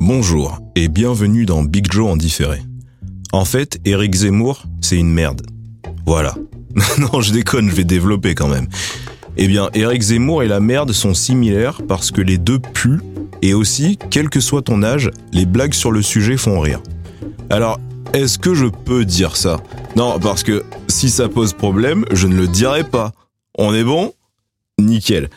[0.00, 2.60] Bonjour et bienvenue dans Big Joe en différé.
[3.32, 5.42] En fait, Eric Zemmour, c'est une merde.
[6.04, 6.34] Voilà.
[6.98, 8.68] non, je déconne, je vais développer quand même.
[9.36, 13.00] Eh bien, Eric Zemmour et la merde sont similaires parce que les deux puent
[13.40, 16.82] et aussi, quel que soit ton âge, les blagues sur le sujet font rire.
[17.48, 17.80] Alors,
[18.12, 19.60] est-ce que je peux dire ça?
[19.96, 23.12] Non, parce que si ça pose problème, je ne le dirai pas.
[23.56, 24.12] On est bon?
[24.78, 25.30] Nickel.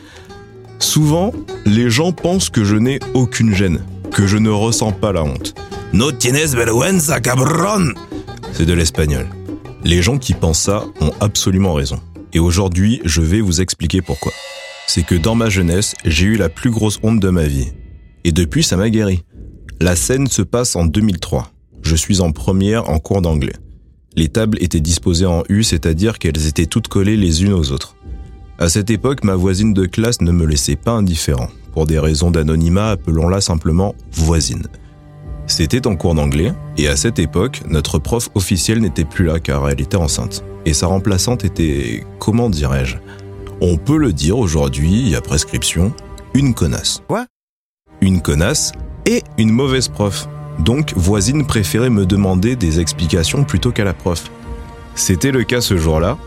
[0.86, 1.34] Souvent,
[1.66, 5.56] les gens pensent que je n'ai aucune gêne, que je ne ressens pas la honte.
[5.94, 7.92] No tienes vergüenza, cabron
[8.54, 9.26] C'est de l'espagnol.
[9.84, 12.00] Les gens qui pensent ça ont absolument raison.
[12.34, 14.32] Et aujourd'hui, je vais vous expliquer pourquoi.
[14.86, 17.72] C'est que dans ma jeunesse, j'ai eu la plus grosse honte de ma vie.
[18.24, 19.24] Et depuis, ça m'a guéri.
[19.82, 21.52] La scène se passe en 2003.
[21.82, 23.56] Je suis en première en cours d'anglais.
[24.16, 27.95] Les tables étaient disposées en U, c'est-à-dire qu'elles étaient toutes collées les unes aux autres.
[28.58, 31.50] À cette époque, ma voisine de classe ne me laissait pas indifférent.
[31.74, 34.66] Pour des raisons d'anonymat, appelons-la simplement voisine.
[35.46, 39.68] C'était en cours d'anglais, et à cette époque, notre prof officielle n'était plus là car
[39.70, 40.46] elle était enceinte.
[40.66, 42.96] Et sa remplaçante était, comment dirais-je?
[43.60, 45.94] On peut le dire aujourd'hui, a prescription,
[46.34, 47.04] une connasse.
[47.10, 47.26] Quoi?
[48.00, 48.72] Une connasse
[49.06, 50.30] et une mauvaise prof.
[50.60, 54.32] Donc, voisine préférait me demander des explications plutôt qu'à la prof.
[54.96, 56.18] C'était le cas ce jour-là.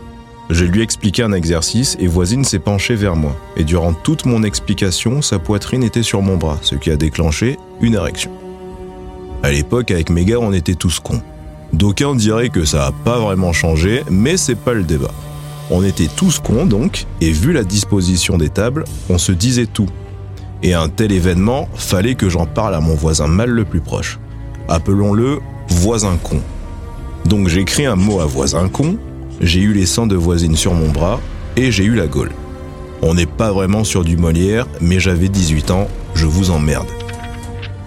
[0.49, 3.35] Je lui expliquais un exercice et voisine s'est penchée vers moi.
[3.55, 7.59] Et durant toute mon explication, sa poitrine était sur mon bras, ce qui a déclenché
[7.81, 8.31] une érection.
[9.43, 11.21] À l'époque, avec mes gars, on était tous cons.
[11.71, 15.13] D'aucuns diraient que ça n'a pas vraiment changé, mais c'est pas le débat.
[15.69, 19.89] On était tous cons donc, et vu la disposition des tables, on se disait tout.
[20.63, 24.19] Et un tel événement, fallait que j'en parle à mon voisin mal le plus proche.
[24.67, 26.41] Appelons-le voisin con.
[27.25, 28.97] Donc j'écris un mot à voisin con,
[29.41, 31.19] j'ai eu les seins de voisine sur mon bras,
[31.55, 32.31] et j'ai eu la gaule.
[33.01, 36.87] On n'est pas vraiment sur du Molière, mais j'avais 18 ans, je vous emmerde.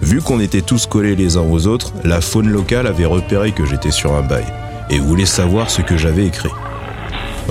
[0.01, 3.65] Vu qu'on était tous collés les uns aux autres, la faune locale avait repéré que
[3.65, 4.45] j'étais sur un bail
[4.89, 6.51] et voulait savoir ce que j'avais écrit.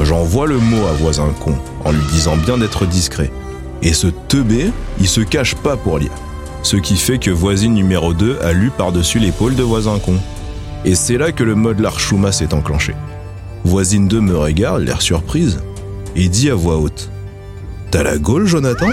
[0.03, 3.31] J'envoie le mot à voisin con en lui disant bien d'être discret.
[3.83, 4.71] Et ce teubé,
[5.01, 6.13] il se cache pas pour lire.
[6.63, 10.17] Ce qui fait que voisine numéro 2 a lu par-dessus l'épaule de voisin con.
[10.85, 12.95] Et c'est là que le mode l'archouma s'est enclenché.
[13.65, 15.61] Voisine 2 me regarde, l'air surprise,
[16.17, 17.11] et dit à voix haute
[17.91, 18.89] T'as la gaule, Jonathan?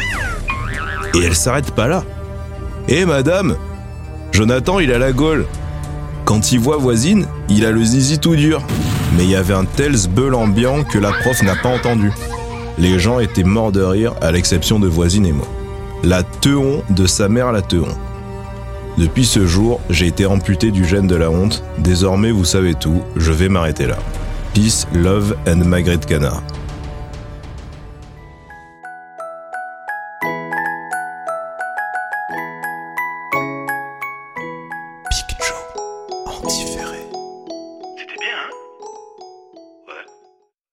[1.15, 2.03] Et elle s'arrête pas là.
[2.87, 3.55] Hé madame
[4.31, 5.45] Jonathan, il a la gaule.
[6.25, 8.61] Quand il voit voisine, il a le zizi tout dur.
[9.17, 12.11] Mais il y avait un tel zbeul ambiant que la prof n'a pas entendu.
[12.77, 15.47] Les gens étaient morts de rire, à l'exception de voisine et moi.
[16.03, 17.87] La teon de sa mère la teon.
[18.97, 21.63] Depuis ce jour, j'ai été amputé du gène de la honte.
[21.79, 23.97] Désormais, vous savez tout, je vais m'arrêter là.
[24.53, 26.43] Peace, Love and Magritte Ghana.
[35.09, 36.88] Big Joe, anti